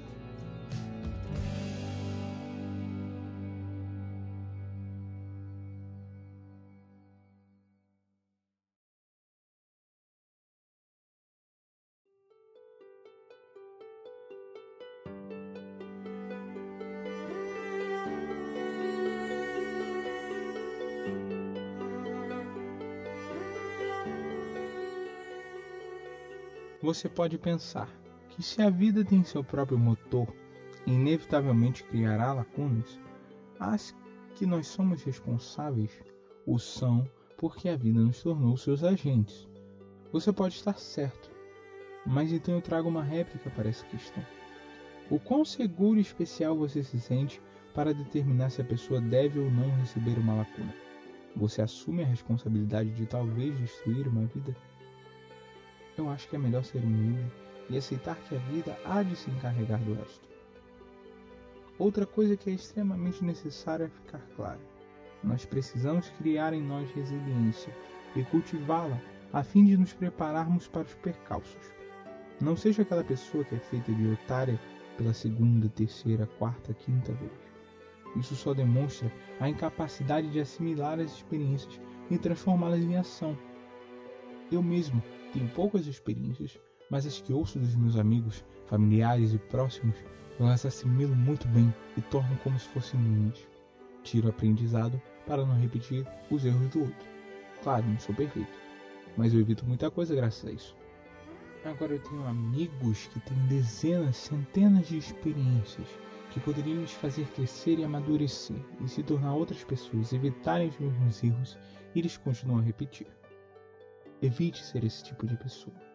Você 26.82 27.10
pode 27.10 27.38
pensar 27.38 27.90
que 28.40 28.46
se 28.46 28.62
a 28.62 28.70
vida 28.70 29.04
tem 29.04 29.22
seu 29.22 29.44
próprio 29.44 29.78
motor, 29.78 30.34
inevitavelmente 30.88 31.84
criará 31.84 32.32
lacunas. 32.32 32.98
As 33.60 33.94
que 34.34 34.46
nós 34.46 34.66
somos 34.66 35.04
responsáveis 35.04 35.92
o 36.48 36.58
são 36.58 37.06
porque 37.38 37.68
a 37.68 37.76
vida 37.76 38.00
nos 38.00 38.24
tornou 38.24 38.56
seus 38.56 38.82
agentes. 38.82 39.46
Você 40.14 40.32
pode 40.32 40.56
estar 40.56 40.80
certo, 40.80 41.30
mas 42.06 42.32
então 42.32 42.56
eu 42.56 42.62
trago 42.62 42.88
uma 42.88 43.04
réplica 43.04 43.50
para 43.50 43.68
essa 43.68 43.86
questão. 43.88 44.26
O 45.10 45.20
quão 45.20 45.44
seguro 45.44 46.00
e 46.00 46.02
especial 46.02 46.56
você 46.56 46.82
se 46.82 46.98
sente 46.98 47.42
para 47.76 47.94
determinar 47.94 48.52
se 48.52 48.62
a 48.62 48.66
pessoa 48.66 49.02
deve 49.02 49.38
ou 49.38 49.52
não 49.52 49.70
receber 49.82 50.18
uma 50.18 50.36
lacuna? 50.36 50.74
Você 51.36 51.62
assume 51.62 52.04
a 52.04 52.08
responsabilidade 52.08 52.92
de 52.92 53.06
talvez 53.06 53.60
destruir 53.60 54.08
uma 54.08 54.26
vida? 54.28 54.56
eu 55.98 56.10
acho 56.10 56.30
que 56.30 56.38
é 56.38 56.40
melhor 56.40 56.64
ser 56.64 56.82
humilde 56.82 57.30
e 57.70 57.78
aceitar 57.78 58.16
que 58.16 58.36
a 58.36 58.40
vida 58.40 58.78
há 58.86 59.04
de 59.04 59.16
se 59.16 59.30
encarregar 59.30 59.80
do 59.80 59.94
resto. 59.94 60.28
Outra 61.78 62.06
coisa 62.06 62.36
que 62.36 62.50
é 62.50 62.54
extremamente 62.54 63.24
necessária 63.24 63.86
é 63.86 63.90
ficar 63.90 64.22
clara. 64.36 64.60
Nós 65.24 65.46
precisamos 65.46 66.10
criar 66.12 66.54
em 66.54 66.62
nós 66.62 66.90
resiliência 66.92 67.76
e 68.16 68.24
cultivá-la 68.24 69.00
a 69.32 69.44
fim 69.44 69.64
de 69.66 69.78
nos 69.78 69.94
prepararmos 69.94 70.68
para 70.68 70.88
os 70.88 70.96
percalços. 70.96 71.72
Não 72.42 72.56
seja 72.56 72.82
aquela 72.82 73.04
pessoa 73.04 73.44
que 73.44 73.56
é 73.56 73.60
feita 73.60 73.94
de 73.94 74.08
otária 74.08 74.60
pela 74.98 75.14
segunda, 75.14 75.70
terceira, 75.70 76.26
quarta, 76.38 76.74
quinta 76.74 77.14
vez. 77.14 77.32
Isso 78.16 78.36
só 78.36 78.54
demonstra 78.54 79.12
a 79.40 79.48
incapacidade 79.48 80.30
de 80.32 80.40
assimilar 80.40 81.00
as 81.00 81.14
experiências 81.14 81.80
e 82.10 82.18
transformá-las 82.18 82.82
em 82.82 82.98
ação. 82.98 83.38
Eu 84.52 84.64
mesmo 84.64 85.02
tenho 85.32 85.48
poucas 85.50 85.86
experiências, 85.86 86.60
mas 86.90 87.06
as 87.06 87.22
que 87.22 87.34
ouço 87.34 87.60
dos 87.60 87.76
meus 87.76 87.96
amigos, 87.96 88.44
familiares 88.66 89.34
e 89.34 89.38
próximos, 89.38 89.96
eu 90.40 90.48
as 90.48 90.66
assimilo 90.66 91.16
muito 91.16 91.48
bem 91.50 91.74
e 91.98 92.02
torno 92.02 92.36
como 92.38 92.58
se 92.58 92.68
fossem 92.70 93.00
minhas. 93.00 93.48
Tiro 94.04 94.30
aprendizado 94.30 95.02
para 95.28 95.46
não 95.46 95.60
repetir 95.60 96.08
os 96.32 96.46
erros 96.46 96.70
do 96.70 96.82
outro. 96.82 97.08
Claro, 97.62 97.86
não 97.86 98.00
sou 98.00 98.16
perfeito, 98.16 98.58
mas 99.18 99.34
eu 99.34 99.42
evito 99.42 99.66
muita 99.66 99.92
coisa 99.92 100.16
graças 100.16 100.50
a 100.50 100.52
isso. 100.52 100.76
Agora 101.66 101.94
eu 101.94 102.00
tenho 102.00 102.26
amigos 102.26 103.08
que 103.08 103.20
têm 103.20 103.38
dezenas, 103.48 104.16
centenas 104.16 104.88
de 104.88 104.98
experiências 104.98 105.88
que 106.32 106.40
poderiam 106.40 106.82
nos 106.82 106.94
fazer 106.94 107.26
crescer 107.36 107.80
e 107.80 107.84
amadurecer 107.84 108.56
e 108.80 108.88
se 108.88 109.04
tornar 109.04 109.34
outras 109.34 109.64
pessoas, 109.64 110.14
evitarem 110.14 110.70
os 110.70 110.80
mesmos 110.80 111.24
erros 111.24 111.58
e 111.94 112.00
eles 112.00 112.16
continuam 112.16 112.60
a 112.60 112.64
repetir. 112.64 113.08
Evite 114.22 114.64
ser 114.64 114.84
esse 114.84 115.04
tipo 115.04 115.28
de 115.28 115.36
pessoa. 115.36 115.89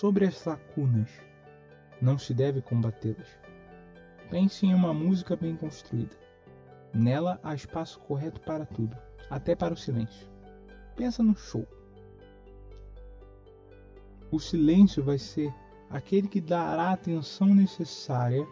Sobre 0.00 0.24
as 0.24 0.42
lacunas, 0.46 1.10
não 2.00 2.16
se 2.16 2.32
deve 2.32 2.62
combatê-las. 2.62 3.28
Pense 4.30 4.64
em 4.64 4.72
uma 4.72 4.94
música 4.94 5.36
bem 5.36 5.54
construída. 5.54 6.16
Nela 6.94 7.38
há 7.42 7.54
espaço 7.54 8.00
correto 8.00 8.40
para 8.40 8.64
tudo, 8.64 8.96
até 9.28 9.54
para 9.54 9.74
o 9.74 9.76
silêncio. 9.76 10.26
Pensa 10.96 11.22
no 11.22 11.36
show. 11.36 11.68
O 14.30 14.40
silêncio 14.40 15.04
vai 15.04 15.18
ser 15.18 15.54
aquele 15.90 16.28
que 16.28 16.40
dará 16.40 16.84
a 16.84 16.92
atenção 16.92 17.54
necessária 17.54 18.48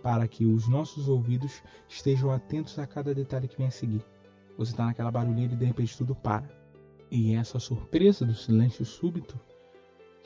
para 0.00 0.28
que 0.28 0.46
os 0.46 0.68
nossos 0.68 1.08
ouvidos 1.08 1.60
estejam 1.88 2.30
atentos 2.30 2.78
a 2.78 2.86
cada 2.86 3.12
detalhe 3.12 3.48
que 3.48 3.58
vem 3.58 3.66
a 3.66 3.72
seguir. 3.72 4.06
Você 4.56 4.70
está 4.70 4.86
naquela 4.86 5.10
barulheira 5.10 5.54
e 5.54 5.56
de 5.56 5.64
repente 5.64 5.98
tudo 5.98 6.14
para. 6.14 6.48
E 7.10 7.34
é 7.34 7.38
essa 7.38 7.58
surpresa 7.58 8.24
do 8.24 8.32
silêncio 8.32 8.84
súbito 8.84 9.40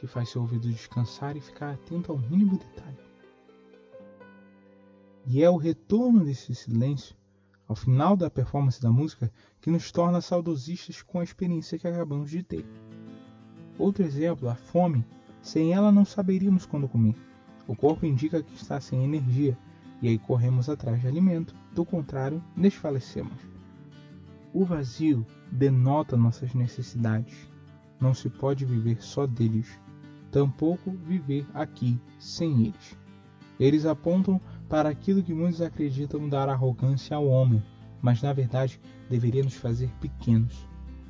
que 0.02 0.06
faz 0.08 0.30
seu 0.30 0.42
ouvido 0.42 0.68
descansar 0.68 1.36
e 1.36 1.40
ficar 1.40 1.70
atento 1.70 2.10
ao 2.10 2.18
mínimo 2.18 2.58
detalhe. 2.58 2.98
E 5.24 5.40
é 5.40 5.48
o 5.48 5.56
retorno 5.56 6.24
desse 6.24 6.52
silêncio 6.56 7.14
ao 7.68 7.76
final 7.76 8.16
da 8.16 8.28
performance 8.28 8.82
da 8.82 8.90
música 8.90 9.32
que 9.60 9.70
nos 9.70 9.92
torna 9.92 10.20
saudosistas 10.20 11.02
com 11.02 11.20
a 11.20 11.22
experiência 11.22 11.78
que 11.78 11.86
acabamos 11.86 12.32
de 12.32 12.42
ter. 12.42 12.66
Outro 13.78 14.02
exemplo, 14.02 14.48
a 14.48 14.56
fome. 14.56 15.06
Sem 15.40 15.72
ela 15.72 15.92
não 15.92 16.04
saberíamos 16.04 16.66
quando 16.66 16.88
comer. 16.88 17.14
O 17.68 17.76
corpo 17.76 18.04
indica 18.04 18.42
que 18.42 18.56
está 18.56 18.80
sem 18.80 19.04
energia 19.04 19.56
e 20.02 20.08
aí 20.08 20.18
corremos 20.18 20.68
atrás 20.68 21.00
de 21.00 21.06
alimento. 21.06 21.54
Do 21.72 21.84
contrário, 21.84 22.42
desfalecemos. 22.56 23.38
O 24.52 24.64
vazio 24.64 25.24
denota 25.52 26.16
nossas 26.16 26.54
necessidades. 26.54 27.48
Não 28.00 28.12
se 28.12 28.28
pode 28.28 28.64
viver 28.64 29.00
só 29.00 29.28
deles, 29.28 29.78
tampouco 30.32 30.90
viver 30.90 31.46
aqui 31.52 32.00
sem 32.18 32.62
eles. 32.62 32.98
Eles 33.60 33.84
apontam 33.84 34.40
para 34.68 34.88
aquilo 34.88 35.22
que 35.22 35.34
muitos 35.34 35.60
acreditam 35.60 36.26
dar 36.28 36.48
arrogância 36.48 37.14
ao 37.14 37.28
homem, 37.28 37.62
mas 38.00 38.22
na 38.22 38.32
verdade 38.32 38.80
deveria 39.08 39.44
nos 39.44 39.54
fazer 39.54 39.90
pequenos. 40.00 40.66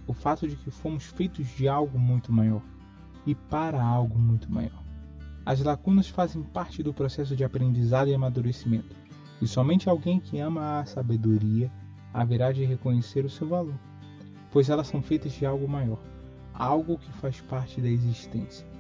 O 0.07 0.13
fato 0.13 0.47
de 0.49 0.57
que 0.57 0.71
fomos 0.71 1.05
feitos 1.05 1.47
de 1.47 1.69
algo 1.69 1.97
muito 1.99 2.33
maior 2.33 2.61
e 3.25 3.35
para 3.35 3.81
algo 3.81 4.19
muito 4.19 4.53
maior. 4.53 4.83
As 5.47 5.61
lacunas 5.61 6.09
fazem 6.09 6.43
parte 6.43 6.83
do 6.83 6.93
processo 6.93 7.37
de 7.37 7.45
aprendizado 7.45 8.09
e 8.09 8.15
amadurecimento, 8.15 8.95
e 9.41 9.47
somente 9.47 9.89
alguém 9.89 10.19
que 10.19 10.41
ama 10.41 10.81
a 10.81 10.85
sabedoria 10.85 11.71
haverá 12.13 12.51
de 12.51 12.65
reconhecer 12.65 13.25
o 13.25 13.31
seu 13.31 13.49
valor, 13.49 13.79
pois 14.51 14.69
elas 14.69 14.89
são 14.89 15.01
feitas 15.01 15.33
de 15.33 15.47
algo 15.47 15.69
maior, 15.69 16.01
algo 16.53 16.99
que 16.99 17.11
faz 17.13 17.41
parte 17.41 17.81
da 17.81 17.89
existência. 17.89 18.72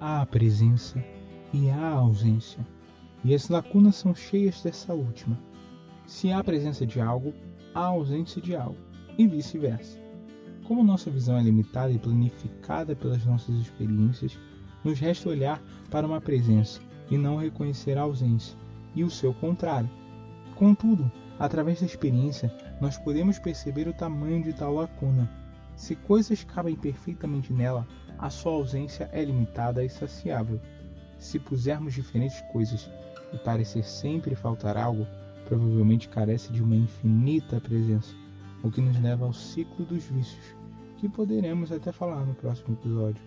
Há 0.00 0.22
a 0.22 0.26
presença 0.26 1.04
e 1.52 1.68
há 1.68 1.76
a 1.76 1.94
ausência, 1.94 2.66
e 3.22 3.34
as 3.34 3.48
lacunas 3.48 3.96
são 3.96 4.14
cheias 4.14 4.62
dessa 4.62 4.94
última. 4.94 5.38
Se 6.06 6.32
há 6.32 6.42
presença 6.42 6.86
de 6.86 7.00
algo, 7.00 7.34
há 7.74 7.80
ausência 7.80 8.40
de 8.40 8.56
algo, 8.56 8.78
e 9.18 9.26
vice-versa. 9.26 9.98
Como 10.66 10.82
nossa 10.82 11.10
visão 11.10 11.36
é 11.36 11.42
limitada 11.42 11.92
e 11.92 11.98
planificada 11.98 12.96
pelas 12.96 13.24
nossas 13.24 13.54
experiências, 13.56 14.38
nos 14.82 14.98
resta 14.98 15.28
olhar 15.28 15.62
para 15.90 16.06
uma 16.06 16.20
presença 16.20 16.80
e 17.10 17.18
não 17.18 17.36
reconhecer 17.36 17.98
a 17.98 18.02
ausência, 18.02 18.56
e 18.94 19.04
o 19.04 19.10
seu 19.10 19.34
contrário. 19.34 19.90
Contudo, 20.56 21.10
Através 21.40 21.80
da 21.80 21.86
experiência, 21.86 22.54
nós 22.82 22.98
podemos 22.98 23.38
perceber 23.38 23.88
o 23.88 23.94
tamanho 23.94 24.42
de 24.42 24.52
tal 24.52 24.74
lacuna. 24.74 25.26
Se 25.80 25.96
coisas 25.96 26.44
cabem 26.44 26.76
perfeitamente 26.76 27.54
nela, 27.54 27.88
a 28.18 28.28
sua 28.28 28.52
ausência 28.52 29.08
é 29.14 29.24
limitada 29.24 29.82
e 29.82 29.88
saciável. 29.88 30.60
Se 31.18 31.38
pusermos 31.38 31.94
diferentes 31.94 32.38
coisas 32.52 32.90
e 33.32 33.38
parecer 33.38 33.82
sempre 33.82 34.34
faltar 34.34 34.76
algo, 34.76 35.06
provavelmente 35.46 36.06
carece 36.06 36.52
de 36.52 36.62
uma 36.62 36.76
infinita 36.76 37.58
presença, 37.62 38.14
o 38.62 38.70
que 38.70 38.82
nos 38.82 39.00
leva 39.00 39.24
ao 39.24 39.32
ciclo 39.32 39.86
dos 39.86 40.04
vícios, 40.04 40.54
que 40.98 41.08
poderemos 41.08 41.72
até 41.72 41.90
falar 41.90 42.26
no 42.26 42.34
próximo 42.34 42.74
episódio. 42.74 43.22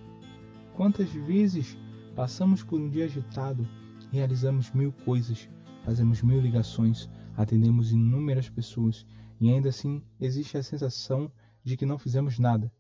Quantas 0.76 1.10
vezes 1.10 1.76
passamos 2.16 2.64
por 2.64 2.80
um 2.80 2.88
dia 2.88 3.06
agitado, 3.06 3.68
realizamos 4.12 4.72
mil 4.74 4.92
coisas, 5.04 5.50
fazemos 5.84 6.22
mil 6.22 6.40
ligações, 6.40 7.10
atendemos 7.36 7.92
inúmeras 7.92 8.48
pessoas 8.48 9.08
e 9.42 9.50
ainda 9.50 9.70
assim 9.70 10.04
existe 10.22 10.56
a 10.56 10.62
sensação 10.62 11.32
de 11.64 11.78
que 11.78 11.86
não 11.86 11.98
fizemos 11.98 12.38
nada. 12.38 12.72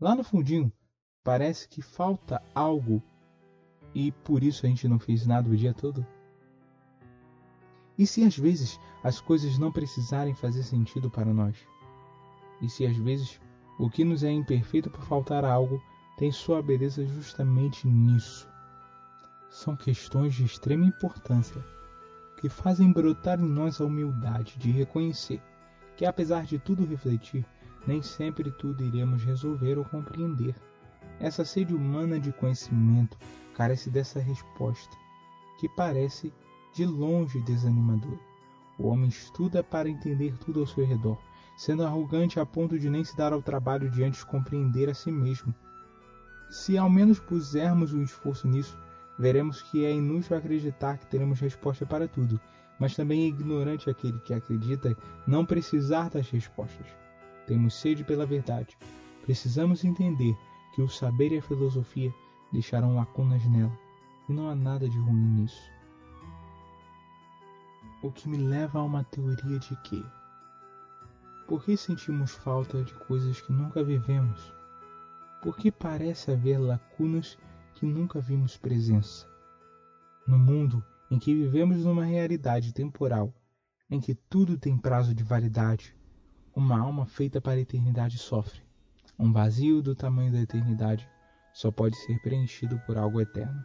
Lá 0.00 0.14
no 0.14 0.24
fundinho, 0.24 0.72
parece 1.22 1.68
que 1.68 1.82
falta 1.82 2.42
algo 2.54 3.02
e 3.94 4.12
por 4.12 4.42
isso 4.42 4.64
a 4.64 4.68
gente 4.68 4.88
não 4.88 4.98
fez 4.98 5.26
nada 5.26 5.48
o 5.48 5.56
dia 5.56 5.74
todo? 5.74 6.06
E 7.98 8.06
se 8.06 8.24
às 8.24 8.36
vezes 8.36 8.80
as 9.04 9.20
coisas 9.20 9.58
não 9.58 9.70
precisarem 9.70 10.34
fazer 10.34 10.62
sentido 10.62 11.10
para 11.10 11.34
nós? 11.34 11.56
E 12.62 12.68
se 12.68 12.86
às 12.86 12.96
vezes 12.96 13.40
o 13.78 13.90
que 13.90 14.04
nos 14.04 14.24
é 14.24 14.30
imperfeito 14.30 14.90
por 14.90 15.02
faltar 15.04 15.44
algo 15.44 15.82
tem 16.16 16.32
sua 16.32 16.62
beleza 16.62 17.04
justamente 17.06 17.86
nisso? 17.86 18.48
São 19.50 19.76
questões 19.76 20.34
de 20.34 20.44
extrema 20.44 20.86
importância 20.86 21.62
que 22.40 22.48
fazem 22.48 22.90
brotar 22.90 23.38
em 23.38 23.48
nós 23.48 23.80
a 23.80 23.84
humildade 23.84 24.56
de 24.58 24.70
reconhecer 24.70 25.42
que, 25.96 26.06
apesar 26.06 26.46
de 26.46 26.58
tudo 26.58 26.86
refletir, 26.86 27.44
nem 27.86 28.02
sempre 28.02 28.50
tudo 28.52 28.84
iremos 28.84 29.22
resolver 29.24 29.78
ou 29.78 29.84
compreender. 29.84 30.54
Essa 31.18 31.44
sede 31.44 31.74
humana 31.74 32.18
de 32.18 32.32
conhecimento 32.32 33.16
carece 33.54 33.90
dessa 33.90 34.20
resposta, 34.20 34.96
que 35.58 35.68
parece 35.68 36.32
de 36.74 36.86
longe 36.86 37.40
desanimadora. 37.40 38.18
O 38.78 38.88
homem 38.88 39.08
estuda 39.08 39.62
para 39.62 39.88
entender 39.88 40.36
tudo 40.38 40.60
ao 40.60 40.66
seu 40.66 40.86
redor, 40.86 41.18
sendo 41.56 41.84
arrogante 41.84 42.40
a 42.40 42.46
ponto 42.46 42.78
de 42.78 42.88
nem 42.88 43.04
se 43.04 43.14
dar 43.16 43.32
ao 43.32 43.42
trabalho 43.42 43.90
de 43.90 44.02
antes 44.02 44.24
compreender 44.24 44.88
a 44.88 44.94
si 44.94 45.12
mesmo. 45.12 45.54
Se 46.48 46.78
ao 46.78 46.88
menos 46.88 47.20
pusermos 47.20 47.92
um 47.92 48.02
esforço 48.02 48.48
nisso, 48.48 48.78
veremos 49.18 49.60
que 49.60 49.84
é 49.84 49.92
inútil 49.92 50.36
acreditar 50.36 50.96
que 50.96 51.06
teremos 51.06 51.38
resposta 51.38 51.84
para 51.84 52.08
tudo, 52.08 52.40
mas 52.78 52.96
também 52.96 53.24
é 53.24 53.28
ignorante 53.28 53.90
aquele 53.90 54.18
que 54.20 54.32
acredita 54.32 54.96
não 55.26 55.44
precisar 55.44 56.08
das 56.08 56.30
respostas. 56.30 56.86
Temos 57.50 57.74
sede 57.74 58.04
pela 58.04 58.24
verdade. 58.24 58.78
Precisamos 59.22 59.82
entender 59.84 60.38
que 60.72 60.80
o 60.80 60.88
saber 60.88 61.32
e 61.32 61.38
a 61.38 61.42
filosofia 61.42 62.14
deixaram 62.52 62.94
lacunas 62.94 63.44
nela, 63.46 63.76
e 64.28 64.32
não 64.32 64.48
há 64.48 64.54
nada 64.54 64.88
de 64.88 64.96
ruim 64.96 65.40
nisso. 65.40 65.68
O 68.04 68.12
que 68.12 68.28
me 68.28 68.36
leva 68.36 68.78
a 68.78 68.84
uma 68.84 69.02
teoria 69.02 69.58
de 69.58 69.74
que 69.82 70.00
por 71.48 71.64
que 71.64 71.76
sentimos 71.76 72.30
falta 72.30 72.84
de 72.84 72.94
coisas 72.94 73.40
que 73.40 73.52
nunca 73.52 73.82
vivemos? 73.82 74.54
Por 75.42 75.56
que 75.56 75.72
parece 75.72 76.30
haver 76.30 76.56
lacunas 76.56 77.36
que 77.74 77.84
nunca 77.84 78.20
vimos 78.20 78.56
presença. 78.56 79.26
No 80.24 80.38
mundo 80.38 80.84
em 81.10 81.18
que 81.18 81.34
vivemos 81.34 81.78
numa 81.78 82.04
realidade 82.04 82.72
temporal, 82.72 83.34
em 83.90 83.98
que 83.98 84.14
tudo 84.14 84.56
tem 84.56 84.78
prazo 84.78 85.12
de 85.12 85.24
validade, 85.24 85.96
uma 86.54 86.78
alma 86.78 87.06
feita 87.06 87.40
para 87.40 87.52
a 87.52 87.60
eternidade 87.60 88.18
sofre. 88.18 88.62
Um 89.18 89.32
vazio 89.32 89.82
do 89.82 89.94
tamanho 89.94 90.32
da 90.32 90.40
eternidade 90.40 91.08
só 91.52 91.70
pode 91.70 91.96
ser 91.96 92.20
preenchido 92.22 92.78
por 92.86 92.96
algo 92.96 93.20
eterno. 93.20 93.64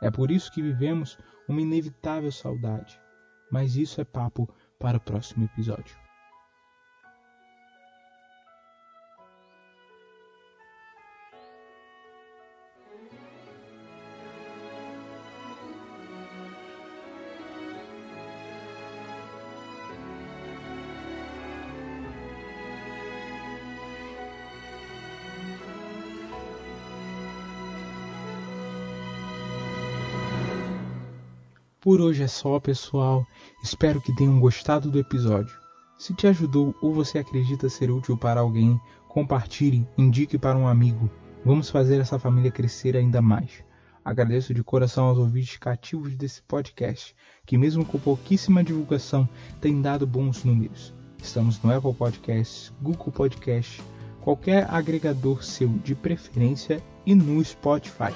É 0.00 0.10
por 0.10 0.30
isso 0.30 0.50
que 0.52 0.62
vivemos 0.62 1.18
uma 1.48 1.60
inevitável 1.60 2.32
saudade, 2.32 3.00
mas 3.50 3.76
isso 3.76 4.00
é 4.00 4.04
papo 4.04 4.48
para 4.78 4.96
o 4.96 5.00
próximo 5.00 5.44
episódio. 5.44 5.96
Por 31.82 32.00
hoje 32.00 32.22
é 32.22 32.28
só, 32.28 32.60
pessoal. 32.60 33.26
Espero 33.60 34.00
que 34.00 34.14
tenham 34.14 34.38
gostado 34.38 34.88
do 34.88 35.00
episódio. 35.00 35.52
Se 35.98 36.14
te 36.14 36.28
ajudou 36.28 36.72
ou 36.80 36.94
você 36.94 37.18
acredita 37.18 37.68
ser 37.68 37.90
útil 37.90 38.16
para 38.16 38.40
alguém, 38.40 38.80
compartilhe, 39.08 39.84
indique 39.98 40.38
para 40.38 40.56
um 40.56 40.68
amigo. 40.68 41.10
Vamos 41.44 41.70
fazer 41.70 42.00
essa 42.00 42.20
família 42.20 42.52
crescer 42.52 42.96
ainda 42.96 43.20
mais. 43.20 43.64
Agradeço 44.04 44.54
de 44.54 44.62
coração 44.62 45.06
aos 45.06 45.18
ouvintes 45.18 45.56
cativos 45.56 46.14
desse 46.14 46.40
podcast, 46.42 47.16
que 47.44 47.58
mesmo 47.58 47.84
com 47.84 47.98
pouquíssima 47.98 48.62
divulgação, 48.62 49.28
tem 49.60 49.82
dado 49.82 50.06
bons 50.06 50.44
números. 50.44 50.94
Estamos 51.20 51.60
no 51.64 51.76
Apple 51.76 51.94
Podcasts, 51.94 52.72
Google 52.80 53.10
Podcasts, 53.10 53.84
qualquer 54.20 54.70
agregador 54.70 55.42
seu 55.42 55.68
de 55.68 55.96
preferência 55.96 56.80
e 57.04 57.12
no 57.12 57.44
Spotify. 57.44 58.14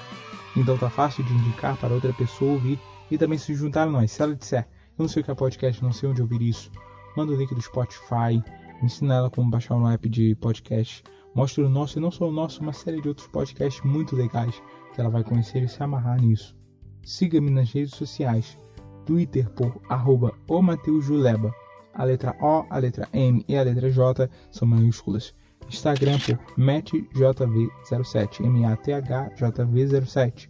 Então 0.57 0.79
tá 0.79 0.89
fácil 0.89 1.25
de 1.25 1.33
indicar 1.33 1.77
para 1.79 1.93
outra 1.93 2.13
pessoa 2.13 2.53
ouvir 2.53 2.79
e 3.11 3.19
também 3.19 3.39
se 3.39 3.55
juntar 3.55 3.85
a 3.85 3.91
nós. 3.91 4.13
Se 4.13 4.23
ela 4.23 4.35
disser, 4.35 4.67
eu 4.99 5.03
não 5.03 5.09
sei 5.09 5.23
o 5.23 5.25
que 5.25 5.31
é 5.31 5.35
podcast, 5.35 5.83
não 5.83 5.93
sei 5.93 6.09
onde 6.09 6.23
ouvir 6.23 6.43
isso, 6.43 6.71
manda 7.17 7.33
o 7.33 7.37
link 7.37 7.55
do 7.55 7.63
Spotify, 7.63 8.43
ensina 8.83 9.15
ela 9.15 9.31
como 9.31 9.51
baixar 9.51 9.77
um 9.77 9.89
app 9.89 10.09
de 10.09 10.35
podcast, 10.37 11.03
mostra 11.35 11.65
o 11.65 11.69
nosso 11.69 11.99
e 11.99 12.03
não 12.03 12.11
só 12.11 12.29
o 12.29 12.33
nosso, 12.33 12.63
uma 12.63 12.73
série 12.73 13.01
de 13.01 13.09
outros 13.09 13.29
podcasts 13.29 13.83
muito 13.85 14.17
legais 14.17 14.61
que 14.95 15.01
ela 15.01 15.11
vai 15.11 15.23
conhecer 15.23 15.63
e 15.63 15.69
se 15.69 15.83
amarrar 15.83 16.21
nisso. 16.21 16.57
Siga-me 17.05 17.51
nas 17.51 17.73
redes 17.73 17.95
sociais, 17.95 18.59
Twitter 19.05 19.49
por 19.51 19.81
arroba 19.89 20.35
o 20.49 21.01
Juleba, 21.01 21.55
A 21.95 22.05
letra 22.05 22.37
O, 22.41 22.67
a 22.69 22.79
letra 22.79 23.09
M 23.13 23.45
e 23.49 23.57
a 23.57 23.63
letra 23.63 23.91
J 23.91 24.29
são 24.51 24.67
maiúsculas. 24.67 25.35
Instagram 25.69 26.19
por 26.21 26.39
MathJV07, 26.57 28.45
M-A-T-H-J-V07. 28.45 30.49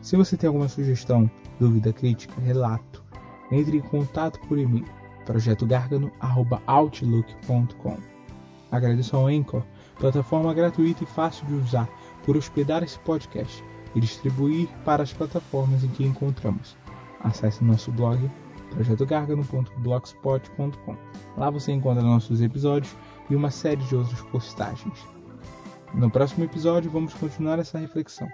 Se 0.00 0.16
você 0.16 0.36
tem 0.36 0.48
alguma 0.48 0.68
sugestão, 0.68 1.30
dúvida, 1.62 1.92
crítica, 1.92 2.40
relato, 2.40 3.04
entre 3.52 3.76
em 3.76 3.80
contato 3.80 4.40
por 4.48 4.58
e-mail 4.58 4.84
projetogargano.outlook.com. 5.24 7.96
Agradeço 8.72 9.16
ao 9.16 9.28
Anchor, 9.28 9.62
plataforma 9.96 10.52
gratuita 10.52 11.04
e 11.04 11.06
fácil 11.06 11.46
de 11.46 11.54
usar, 11.54 11.88
por 12.24 12.36
hospedar 12.36 12.82
esse 12.82 12.98
podcast 13.00 13.62
e 13.94 14.00
distribuir 14.00 14.68
para 14.84 15.04
as 15.04 15.12
plataformas 15.12 15.84
em 15.84 15.88
que 15.88 16.04
encontramos. 16.04 16.76
Acesse 17.20 17.62
nosso 17.62 17.92
blog 17.92 18.28
projetogargano.blogspot.com. 18.70 20.96
Lá 21.36 21.48
você 21.48 21.70
encontra 21.70 22.02
nossos 22.02 22.40
episódios 22.40 22.96
e 23.30 23.36
uma 23.36 23.52
série 23.52 23.84
de 23.84 23.94
outras 23.94 24.20
postagens. 24.22 25.06
No 25.94 26.10
próximo 26.10 26.42
episódio 26.42 26.90
vamos 26.90 27.14
continuar 27.14 27.60
essa 27.60 27.78
reflexão, 27.78 28.26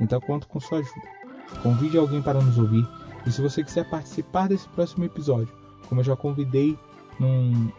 então 0.00 0.20
conto 0.20 0.48
com 0.48 0.58
sua 0.58 0.78
ajuda. 0.78 1.21
Convide 1.62 1.98
alguém 1.98 2.22
para 2.22 2.40
nos 2.40 2.58
ouvir 2.58 2.86
e 3.26 3.30
se 3.30 3.40
você 3.40 3.62
quiser 3.62 3.88
participar 3.88 4.48
desse 4.48 4.68
próximo 4.70 5.04
episódio, 5.04 5.48
como 5.88 6.00
eu 6.00 6.04
já 6.04 6.16
convidei 6.16 6.78
num 7.20 7.70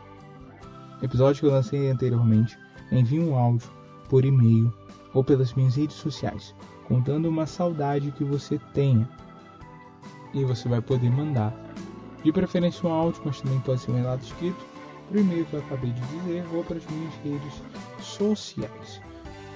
episódio 1.01 1.41
que 1.41 1.47
eu 1.47 1.51
lancei 1.51 1.89
anteriormente, 1.89 2.57
envie 2.91 3.19
um 3.19 3.35
áudio 3.35 3.69
por 4.07 4.23
e-mail 4.23 4.73
ou 5.13 5.23
pelas 5.23 5.53
minhas 5.53 5.75
redes 5.75 5.97
sociais, 5.97 6.55
contando 6.87 7.27
uma 7.27 7.45
saudade 7.45 8.11
que 8.11 8.23
você 8.23 8.59
tenha. 8.73 9.07
E 10.33 10.43
você 10.45 10.67
vai 10.69 10.81
poder 10.81 11.11
mandar, 11.11 11.53
de 12.23 12.31
preferência 12.31 12.87
um 12.87 12.93
áudio, 12.93 13.21
mas 13.25 13.41
também 13.41 13.59
pode 13.59 13.81
ser 13.81 13.91
um 13.91 13.95
relato 13.95 14.23
escrito, 14.23 14.65
por 15.09 15.17
e-mail 15.17 15.45
que 15.45 15.53
eu 15.53 15.59
acabei 15.59 15.91
de 15.91 16.01
dizer 16.01 16.45
ou 16.53 16.63
para 16.63 16.77
as 16.77 16.85
minhas 16.87 17.13
redes 17.23 17.61
sociais. 17.99 19.01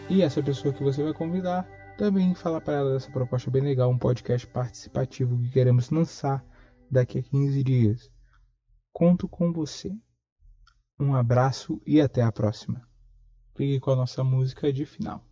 E 0.10 0.22
essa 0.22 0.44
pessoa 0.44 0.74
que 0.74 0.84
você 0.84 1.04
vai 1.04 1.14
convidar 1.14 1.68
também 1.98 2.36
fala 2.36 2.62
para 2.62 2.76
ela 2.76 2.94
dessa 2.94 3.12
proposta 3.12 3.50
bem 3.50 3.64
legal, 3.64 3.90
um 3.90 3.98
podcast 3.98 4.46
participativo 4.48 5.38
que 5.40 5.50
queremos 5.50 5.90
lançar 5.90 6.46
daqui 6.92 7.18
a 7.20 7.24
15 7.24 7.64
dias. 7.64 8.12
Conto 8.94 9.28
com 9.28 9.52
você. 9.52 9.92
Um 11.00 11.16
abraço 11.16 11.82
e 11.86 12.00
até 12.00 12.22
a 12.22 12.32
próxima. 12.32 12.88
Fique 13.56 13.80
com 13.80 13.92
a 13.92 13.96
nossa 13.96 14.24
música 14.24 14.72
de 14.72 14.86
final. 14.86 15.26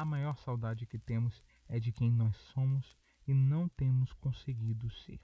A 0.00 0.04
maior 0.06 0.38
saudade 0.38 0.86
que 0.86 0.98
temos 0.98 1.42
é 1.68 1.78
de 1.78 1.92
quem 1.92 2.10
nós 2.10 2.34
somos 2.54 2.96
e 3.28 3.34
não 3.34 3.68
temos 3.68 4.10
conseguido 4.14 4.88
ser. 4.90 5.20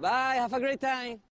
Bye, 0.00 0.40
have 0.40 0.52
a 0.52 0.58
great 0.58 0.80
time! 0.80 1.27